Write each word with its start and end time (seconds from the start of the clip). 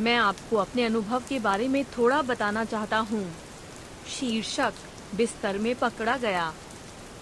मैं 0.00 0.16
आपको 0.16 0.56
अपने 0.56 0.84
अनुभव 0.84 1.22
के 1.28 1.38
बारे 1.38 1.68
में 1.68 1.84
थोड़ा 1.84 2.22
बताना 2.22 2.64
चाहता 2.64 2.98
हूँ। 2.98 3.24
शीर्षक, 4.08 4.72
बिस्तर 5.16 5.58
में 5.58 5.74
पकड़ा 5.74 6.16
गया। 6.16 6.52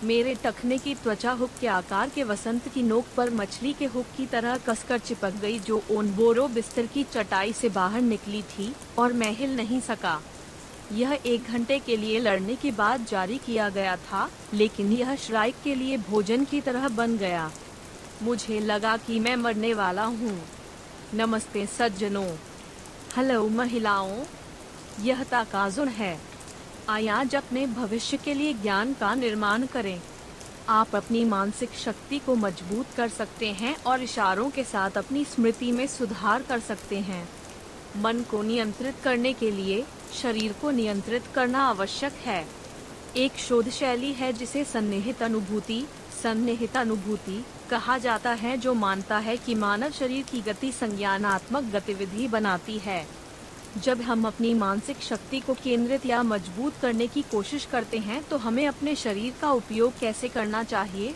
मेरे 0.05 0.35
टखने 0.35 0.79
की 0.79 0.95
त्वचा 0.95 1.31
हुक 1.33 1.51
के 1.61 1.67
आकार 1.67 2.09
के 2.09 2.23
वसंत 2.23 2.69
की 2.69 2.83
नोक 2.83 3.05
पर 3.17 3.31
मछली 3.31 3.73
के 3.73 3.85
हुक 3.85 4.07
की 4.17 4.27
तरह 4.27 4.57
कसकर 4.59 4.99
चिपक 4.99 5.35
गई 5.41 5.59
जो 5.59 5.83
ओनबोरो 5.91 6.49
बिस्तर 6.49 6.87
की 6.87 7.03
चटाई 7.03 7.53
से 7.53 7.69
बाहर 7.69 8.01
निकली 8.01 8.43
थी 8.43 8.73
और 8.99 9.13
मैं 9.13 9.33
हिल 9.33 9.57
नहीं 9.57 9.81
सका। 9.81 10.21
यह 10.93 11.19
एक 11.27 11.45
घंटे 11.45 11.79
के 11.79 11.97
लिए 11.97 12.19
लड़ने 12.21 12.55
के 12.55 12.71
बाद 12.71 13.07
जारी 13.07 13.39
किया 13.39 13.69
गया 13.69 13.97
था, 13.97 14.31
लेकिन 14.55 14.93
यह 14.93 15.15
श्राइक 15.17 15.55
के 15.65 15.75
लिए 15.75 15.97
भोजन 15.97 16.45
की 16.45 16.61
तरह 16.61 16.89
बन 16.89 17.17
गया। 17.17 17.51
मुझे 18.23 18.61
लगा 18.61 18.97
कि 18.97 19.21
मैं 19.21 19.37
मरने 19.37 19.75
वाला 19.75 20.05
हूँ। 20.05 20.41
नमस्ते 21.15 21.67
सज्जनों। 21.67 22.56
हेलो 23.17 23.49
महिलाओं, 23.49 24.25
यह 25.03 25.23
ताकाजुन 25.23 25.89
है। 25.89 26.21
आयाज 26.89 27.35
अपने 27.35 27.67
भविष्य 27.67 28.17
के 28.17 28.35
लिए 28.35 28.53
ज्ञान 28.53 28.93
का 28.95 29.15
निर्माण 29.15 29.67
करें। 29.67 30.01
आप 30.69 30.97
अपनी 30.97 31.25
मानसिक 31.25 31.71
शक्ति 31.71 32.19
को 32.19 32.35
मज़बूत 32.35 32.87
कर 32.97 33.09
सकते 33.09 33.51
हैं 33.53 33.75
और 33.85 34.03
इशारों 34.03 34.51
के 34.51 34.65
साथ 34.65 34.91
अपनी 34.91 35.25
स्मृति 35.25 35.73
में 35.73 35.87
सुधार 35.87 36.43
कर 36.43 36.61
सकते 36.61 36.99
हैं। 37.01 37.29
मन 37.97 38.21
को 38.21 38.43
नियंत्रित 38.43 38.95
करने 39.05 39.33
के 39.33 39.51
लिए 39.51 39.85
शरीर 40.23 40.53
को 40.53 40.71
नियंत्रित 40.71 41.27
करना 41.35 41.63
आवश्यक 41.63 42.13
है। 42.13 42.47
एक 43.17 43.37
शोध 43.39 43.69
शैली 43.71 44.13
है 44.13 44.33
जिसे 44.33 44.63
सन्निहित 44.65 45.23
अनुभूति 45.23 45.81
सन्निहित 46.23 46.77
अनुभूति 46.77 47.45
कहा 47.71 47.97
जाता 47.99 48.33
है, 48.33 48.57
जो 48.57 48.75
मानता 48.75 49.19
है 49.19 49.37
कि 49.37 49.55
मानव 49.55 49.91
शरीर 49.91 50.25
की 50.25 50.41
गति 50.41 50.73
संज्ञानात्मक 50.73 51.71
गतिविधि 51.73 52.27
बनाती 52.29 52.77
है। 52.79 53.07
जब 53.77 54.01
हम 54.01 54.27
अपनी 54.27 54.53
मानसिक 54.55 55.01
शक्ति 55.03 55.41
को 55.41 55.55
केंद्रित 55.55 56.07
या 56.07 56.23
मज़बूत 56.23 56.75
करने 56.83 57.07
की 57.07 57.23
कोशिश 57.23 57.65
करते 57.65 57.99
हैं 57.99 58.23
तो 58.23 58.37
हमें 58.37 58.67
अपने 58.67 58.95
शरीर 58.97 59.35
का 59.41 59.51
उपयोग 59.53 59.99
कैसे 60.01 60.29
करना 60.29 60.63
चाहिए? 60.65 61.15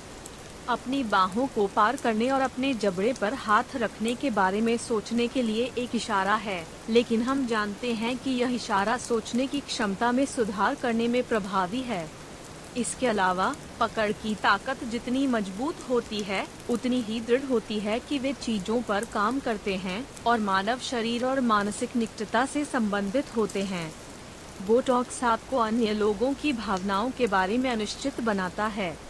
अपनी 0.70 1.04
बाहों 1.04 1.46
को 1.46 1.66
पार 1.66 1.96
करने 1.96 2.30
और 2.30 2.40
अपने 2.40 2.74
जबड़े 2.74 3.12
पर 3.12 3.34
हाथ 3.34 3.76
रखने 3.76 4.14
के 4.14 4.30
बारे 4.30 4.60
में 4.60 4.76
सोचने 4.76 5.28
के 5.28 5.42
लिए 5.42 5.72
एक 5.78 5.94
इशारा 5.94 6.34
है। 6.34 6.66
लेकिन 6.90 7.22
हम 7.22 7.46
जानते 7.46 7.92
हैं 7.94 8.18
कि 8.18 8.30
यह 8.30 8.54
इशारा 8.54 8.96
सोचने 8.96 9.46
की 9.46 9.60
क्षमता 9.60 10.12
में 10.12 10.26
सुधार 10.26 10.74
करने 10.74 11.08
में 11.08 11.22
प्रभावी 11.22 11.80
है। 11.80 12.10
इसके 12.76 13.06
अलावा, 13.06 13.54
पकड़ 13.80 14.12
की 14.12 14.34
ताकत 14.34 14.84
जितनी 14.84 15.26
मज़बूत 15.26 15.76
होती 15.88 16.20
है, 16.20 16.46
उतनी 16.70 17.00
ही 17.00 17.20
दृढ़ 17.20 17.44
होती 17.44 17.80
है 17.80 17.98
कि 18.00 18.18
वे 18.18 18.32
चीज़ों 18.32 18.82
पर 18.82 19.04
काम 19.04 19.40
करते 19.40 19.76
हैं 19.76 20.06
और 20.26 20.40
मानव 20.40 20.78
शरीर 20.78 21.24
और 21.24 21.40
मानसिक 21.40 21.96
निकटता 21.96 22.46
से 22.46 22.64
संबंधित 22.64 23.36
होते 23.36 23.62
हैं। 23.62 23.94
बोटॉक्स 24.66 25.24
आपको 25.24 25.56
अन्य 25.56 25.92
लोगों 25.92 26.34
की 26.34 26.52
भावनाओं 26.52 27.10
के 27.10 27.26
बारे 27.26 27.58
में 27.58 27.70
अनिश्चित 27.70 28.20
बनाता 28.20 28.66
है। 28.66 29.09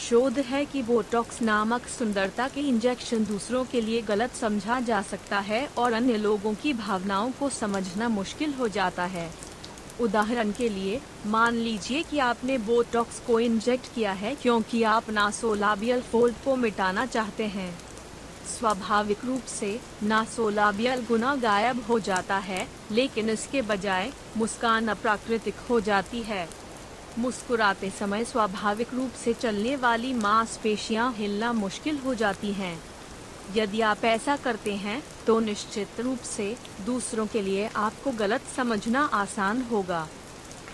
शोध 0.00 0.38
है 0.38 0.64
कि 0.64 0.82
बोटॉक्स 0.82 1.42
नामक 1.42 1.86
सुंदरता 1.86 2.48
के 2.48 2.60
इंजेक्शन 2.60 3.24
दूसरों 3.24 3.64
के 3.64 3.80
लिए 3.80 4.02
गलत 4.02 4.34
समझा 4.34 4.80
जा 4.80 5.02
सकता 5.02 5.38
है 5.38 5.66
और 5.78 5.92
अन्य 5.92 6.16
लोगों 6.16 6.54
की 6.54 6.72
भावनाओं 6.72 7.30
को 7.30 7.48
समझना 7.48 8.08
मुश्किल 8.08 8.54
हो 8.54 8.68
जाता 8.68 9.04
है। 9.04 9.30
उदाहरण 10.00 10.52
के 10.52 10.68
लिए, 10.68 11.00
मान 11.26 11.54
लीजिए 11.54 12.02
कि 12.02 12.18
आपने 12.18 12.58
बोटॉक्स 12.58 13.20
को 13.20 13.40
इंजेक्ट 13.40 13.94
किया 13.94 14.12
है 14.12 14.34
क्योंकि 14.34 14.82
आप 14.82 15.10
नासोलाबियल 15.10 16.00
फोल्ड 16.02 16.34
को 16.44 16.56
मिटाना 16.56 17.06
चाहते 17.06 17.46
हैं। 17.46 17.78
स्वाभाविक 18.58 19.24
रूप 19.24 19.42
से, 19.42 19.80
नासोलाबियल 20.02 21.04
गुना 21.06 21.34
गायब 21.34 21.84
हो 21.88 21.98
जाता 21.98 22.38
है, 22.38 22.66
लेकिन 22.92 23.30
इसके 23.30 23.62
बजाय, 23.62 24.12
मुस्कान 24.36 24.88
अप्राकृतिक 24.88 25.54
हो 25.70 25.80
जाती 25.80 26.22
है। 26.22 26.59
मुस्कुराते 27.18 27.90
समय 27.90 28.24
स्वाभाविक 28.24 28.94
रूप 28.94 29.12
से 29.14 29.32
चलने 29.34 29.74
वाली 29.76 30.12
मांसपेशियाँ 30.14 31.12
हिलना 31.12 31.52
मुश्किल 31.52 31.98
हो 31.98 32.14
जाती 32.14 32.52
हैं। 32.52 32.78
यदि 33.56 33.80
आप 33.80 34.04
ऐसा 34.04 34.36
करते 34.36 34.74
हैं 34.74 35.02
तो 35.26 35.38
निश्चित 35.40 36.00
रूप 36.00 36.18
से 36.18 36.54
दूसरों 36.86 37.26
के 37.26 37.42
लिए 37.42 37.68
आपको 37.76 38.10
गलत 38.10 38.42
समझना 38.56 39.00
आसान 39.12 39.62
होगा 39.62 40.06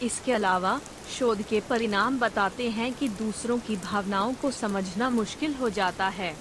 इसके 0.02 0.32
अलावा, 0.32 0.80
शोध 1.18 1.42
के 1.42 1.60
परिणाम 1.60 2.18
बताते 2.18 2.68
हैं 2.70 2.92
कि 2.92 3.08
दूसरों 3.08 3.58
की 3.58 3.76
भावनाओं 3.76 4.34
को 4.34 4.50
समझना 4.50 5.10
मुश्किल 5.10 5.54
हो 5.54 5.70
जाता 5.70 6.08
है 6.08 6.34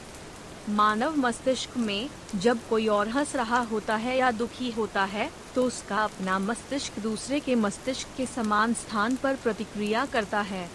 मानव 0.69 1.17
मस्तिष्क 1.17 1.75
में 1.77 2.09
जब 2.35 2.59
कोई 2.69 2.87
और 2.87 3.07
हंस 3.07 3.35
रहा 3.35 3.59
होता 3.61 3.95
है 3.95 4.17
या 4.17 4.31
दुखी 4.31 4.69
होता 4.71 5.03
है 5.03 5.29
तो 5.55 5.63
उसका 5.63 5.97
अपना 5.97 6.37
मस्तिष्क 6.39 6.99
दूसरे 6.99 7.39
के 7.39 7.55
मस्तिष्क 7.55 8.15
के 8.17 8.25
समान 8.25 8.73
स्थान 8.73 9.15
पर 9.15 9.35
प्रतिक्रिया 9.35 10.05
करता 10.05 10.41
है। 10.41 10.67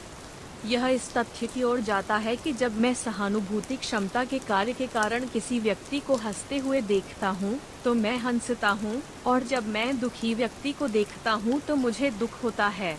यह 0.67 0.87
इस 0.87 1.13
तथ्य 1.15 1.47
की 1.47 1.63
ओर 1.63 1.81
जाता 1.81 2.17
है 2.17 2.37
कि 2.37 2.53
जब 2.53 2.79
मैं 2.81 2.95
सहानुभूति 2.95 3.77
क्षमता 3.77 4.25
के 4.25 4.39
कार्य 4.39 4.73
के 4.73 4.87
कारण 4.87 5.27
किसी 5.27 5.61
व्यक्ति 5.61 6.01
को 6.01 6.17
हँसते 6.17 6.59
हुए 6.59 6.81
देखता 6.83 7.29
हूँ 7.31 7.59
तो 7.85 7.95
मैं 7.95 8.17
हंसता 8.19 8.71
हूँ, 8.71 9.03
और 9.27 9.43
जब 9.43 9.69
मैं 9.69 9.99
दुखी 10.01 10.35
व्यक्ति 10.35 10.73
को 10.73 10.89
देखता 10.89 11.33
हूँ 11.35 11.61
तो 11.61 11.77
मुझे 11.77 12.11
दुख 12.11 12.43
होता 12.45 12.67
है। 12.69 12.97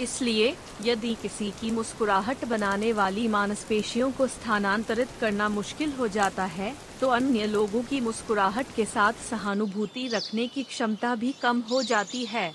इसलिए 0.00 0.54
यदि 0.82 1.14
किसी 1.22 1.50
की 1.60 1.70
मुस्कुराहट 1.70 2.44
बनाने 2.44 2.92
वाली 2.92 3.26
मांसपेशियों 3.28 4.10
को 4.10 4.26
स्थानांतरित 4.26 5.08
करना 5.20 5.48
मुश्किल 5.48 5.92
हो 5.92 6.08
जाता 6.08 6.44
है 6.44 6.74
तो 7.00 7.08
अन्य 7.08 7.46
लोगों 7.46 7.82
की 7.82 8.00
मुस्कुराहट 8.00 8.74
के 8.76 8.84
साथ 8.84 9.12
सहानुभूति 9.30 10.06
रखने 10.08 10.46
की 10.46 10.62
क्षमता 10.62 11.14
भी 11.14 11.32
कम 11.42 11.60
हो 11.70 11.82
जाती 11.82 12.24
है। 12.24 12.52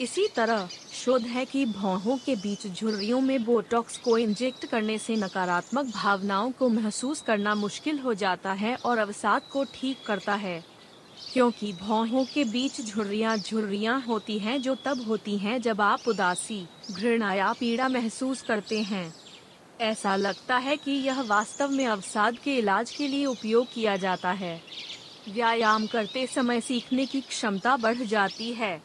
इसी 0.00 0.26
तरह 0.26 0.68
शोध 0.94 1.22
है 1.22 1.44
कि 1.44 1.64
भौहों 1.66 2.16
के 2.16 2.34
बीच 2.36 2.66
झुर्रियों 2.66 3.20
में 3.20 3.44
बोटॉक्स 3.44 3.96
को 3.98 4.16
इंजेक्ट 4.18 4.66
करने 4.66 4.98
से 4.98 5.16
नकारात्मक 5.16 5.86
भावनाओं 5.86 6.50
को 6.50 6.68
महसूस 6.68 7.20
करना 7.20 7.54
मुश्किल 7.54 7.98
हो 7.98 8.14
जाता 8.14 8.52
है 8.52 8.74
और 8.76 8.98
अवसाद 8.98 9.42
को 9.52 9.64
ठीक 9.74 10.04
करता 10.06 10.34
है। 10.34 10.62
क्योंकि 11.32 11.72
भौहों 11.72 12.24
के 12.24 12.44
बीच 12.44 12.80
झुर्रियाँ 12.80 13.36
झुर्रियाँ 13.38 14.00
होती 14.00 14.38
हैं 14.38 14.62
जो 14.62 14.74
तब 14.74 15.04
होती 15.08 15.36
हैं 15.38 15.60
जब 15.62 15.80
आप 15.80 16.08
उदासी 16.08 16.66
घृणा 16.90 17.34
या 17.34 17.52
पीड़ा 17.52 17.88
महसूस 17.88 18.42
करते 18.42 18.80
हैं। 18.82 19.14
ऐसा 19.80 20.16
लगता 20.16 20.56
है 20.56 20.76
कि 20.76 20.90
यह 20.90 21.20
वास्तव 21.20 21.70
में 21.70 21.86
अवसाद 21.86 22.38
के 22.38 22.56
इलाज 22.58 22.90
के 22.90 23.08
लिए 23.08 23.26
उपयोग 23.26 23.66
किया 23.74 23.96
जाता 23.96 24.30
है। 24.30 24.60
व्यायाम 25.28 25.86
करते 25.86 26.26
समय 26.26 26.60
सीखने 26.60 27.06
की 27.06 27.20
क्षमता 27.20 27.76
बढ़ 27.76 27.98
जाती 27.98 28.52
है। 28.52 28.82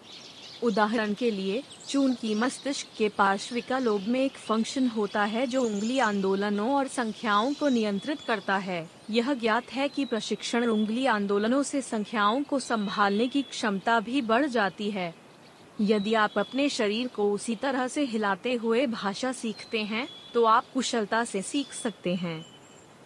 उदाहरण 0.64 1.14
के 1.14 1.30
लिए, 1.32 1.64
चून 1.88 2.14
की 2.14 2.34
मस्तिष्क 2.36 2.88
के 2.98 3.10
पार्श्विका 3.10 3.80
लोब 3.80 4.08
में 4.08 4.20
एक 4.20 4.38
फ़ंक्शन 4.38 4.88
होता 4.88 5.24
है 5.24 5.46
जो 5.48 5.62
उंगली 5.62 6.00
आंदोलनों 6.00 6.70
और 6.76 6.88
संख्याओं 6.88 7.54
को 7.54 7.70
नियंत्रित 7.70 8.22
करता 8.22 8.58
है। 8.58 8.90
यह 9.10 9.34
ज्ञात 9.34 9.72
है 9.74 9.88
कि 9.90 10.06
प्रशिक्षण 10.06 10.66
उंगली 10.66 11.06
आंदोलनों 11.06 11.62
से 11.64 11.82
संख्याओं 11.82 12.44
को 12.44 12.60
संभालने 12.60 13.28
की 13.28 13.42
क्षमता 13.42 14.00
भी 14.00 14.22
बढ़ 14.22 14.46
जाती 14.46 14.90
है। 14.92 15.14
यदि 15.82 16.14
आप 16.14 16.38
अपने 16.38 16.70
शरीर 16.70 17.08
को 17.08 17.32
उसी 17.32 17.56
तरह 17.56 17.88
से 17.88 18.04
हिलाते 18.04 18.54
हुए 18.54 18.86
भाषा 18.88 19.32
सीखते 19.32 19.82
हैं 19.84 20.08
तो 20.34 20.44
आप 20.46 20.66
कुशलता 20.74 21.24
से 21.24 21.42
सीख 21.42 21.74
सकते 21.74 22.16
हैं। 22.16 22.46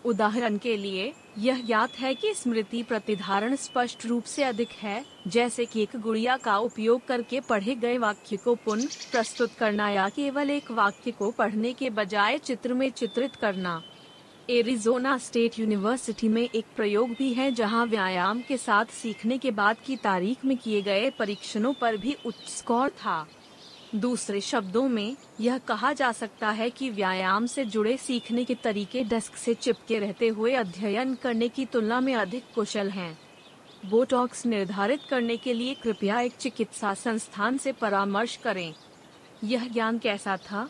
उदाहरण 0.06 0.58
के 0.58 0.76
लिए 0.78 1.14
यह 1.40 1.62
ज्ञात 1.66 2.00
है 2.00 2.14
कि 2.14 2.34
स्मृति 2.34 2.82
प्रतिधारण 2.84 3.56
स्पष्ट 3.56 4.06
रूप 4.06 4.24
से 4.24 4.44
अधिक 4.44 4.70
है, 4.72 5.04
जैसे 5.28 5.66
कि 5.66 5.82
एक 5.82 5.96
गुड़िया 5.96 6.36
का 6.38 6.58
उपयोग 6.58 7.06
करके 7.06 7.40
पढ़े 7.40 7.76
गए 7.76 7.98
वाक्य 7.98 8.38
को 8.38 8.56
पुनः 8.56 8.88
प्रस्तुत 9.12 9.54
करना 9.54 9.90
या 9.90 10.10
केवल 10.10 10.50
एक 10.50 10.72
वाक्य 10.72 11.12
को 11.12 11.32
पढ़ने 11.32 11.74
के 11.74 11.90
बजाय 11.90 12.38
चित्र 12.38 12.74
में 12.74 12.90
चित्रित 12.90 13.36
करना। 13.36 13.82
एरिजोना 14.50 15.18
स्टेट 15.18 15.60
यूनिवर्सिटी 15.60 16.28
में 16.28 16.42
एक 16.44 16.66
प्रयोग 16.76 17.10
भी 17.10 17.34
है, 17.34 17.52
जहाँ 17.52 17.86
व्यायाम 17.86 18.42
के 18.42 18.58
साथ 18.58 18.86
सीखने 18.94 19.38
के 19.38 19.52
बाद 19.52 19.78
की 19.86 19.96
तारीख 19.96 20.46
में 20.46 20.58
किए 20.58 20.82
गए 20.82 21.10
परीक्षणों 21.10 21.74
पर 21.74 21.98
भी 21.98 22.16
उच्च 22.26 22.48
स्कोर 22.48 22.90
था। 22.90 23.26
दूसरे 23.96 24.42
शब्दों 24.42 24.88
में, 24.90 25.16
यह 25.42 25.58
कहा 25.58 25.92
जा 25.94 26.12
सकता 26.12 26.50
है 26.50 26.70
कि 26.70 26.90
व्यायाम 26.90 27.46
से 27.46 27.64
जुड़े 27.66 27.96
सीखने 27.98 28.44
के 28.46 28.56
तरीके 28.56 29.04
डेस्क 29.04 29.36
से 29.36 29.54
चिपके 29.54 30.00
रहते 30.00 30.28
हुए 30.28 30.54
अध्ययन 30.54 31.16
करने 31.16 31.48
की 31.50 31.66
तुलना 31.66 32.00
में 32.00 32.14
अधिक 32.16 32.44
कुशल 32.56 32.90
हैं। 32.90 33.18
बोटॉक्स 33.86 34.46
निर्धारित 34.46 35.00
करने 35.10 35.38
के 35.38 35.54
लिए 35.54 35.74
कृपया 35.74 36.20
एक 36.20 36.36
चिकित्सा 36.36 36.94
संस्थान 36.94 37.58
से 37.58 37.72
परामर्श 37.72 38.36
करें। 38.36 38.74
यह 39.44 39.68
ज्ञान 39.68 40.00
कैसा 40.00 40.38
था? 40.38 40.70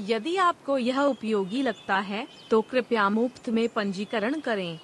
यदि 0.00 0.36
आपको 0.36 0.78
यह 0.78 1.00
उपयोगी 1.00 1.62
लगता 1.62 1.98
है 1.98 2.26
तो 2.50 2.60
कृपया 2.62 3.08
मुफ़्त 3.08 3.48
में 3.48 3.68
पंजीकरण 3.68 4.40
करें। 4.40 4.78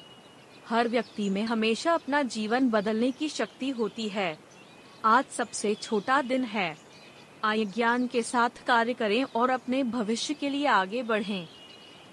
हर 0.69 0.89
व्यक्ति 0.89 1.31
में 1.31 1.43
हमेशा 1.43 1.95
अपना 1.95 2.23
जीवन 2.23 2.71
बदलने 2.71 3.11
की 3.11 3.29
शक्ति 3.29 3.71
होती 3.71 4.09
है। 4.09 4.39
आज 5.05 5.25
सबसे 5.25 5.75
छोटा 5.75 6.23
दिन 6.23 6.45
है। 6.45 6.86
ज्ञान 7.65 8.07
के 8.07 8.23
साथ 8.23 8.51
कार्य 8.67 8.95
करें 8.95 9.25
और 9.25 9.51
अपने 9.51 9.83
भविष्य 9.85 10.35
के 10.35 10.49
लिए 10.49 10.67
आगे 10.67 11.03
बढ़ें। 11.03 11.49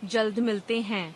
जल्द 0.03 0.39
मिलते 0.39 0.81
हैं 0.81 1.15